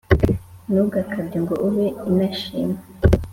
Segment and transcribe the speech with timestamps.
[0.71, 2.77] Ntugakabye ngo ube intashima